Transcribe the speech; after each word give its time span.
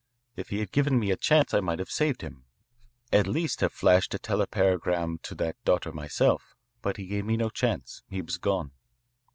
If 0.35 0.49
he 0.49 0.57
had 0.61 0.71
given 0.71 0.97
me 0.97 1.11
a 1.11 1.15
chance 1.15 1.53
I 1.53 1.59
might 1.59 1.77
have 1.77 1.91
saved 1.91 2.23
him, 2.23 2.45
at 3.13 3.27
least 3.27 3.59
have 3.61 3.71
flashed 3.71 4.15
a 4.15 4.17
telepagram 4.17 5.19
to 5.21 5.35
that 5.35 5.63
daughter 5.63 5.91
myself, 5.91 6.55
but 6.81 6.97
he 6.97 7.05
gave 7.05 7.23
me 7.25 7.37
no 7.37 7.51
chance. 7.51 8.01
He 8.09 8.19
was 8.23 8.39
gone. 8.39 8.71